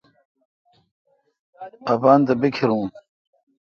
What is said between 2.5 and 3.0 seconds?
رون۔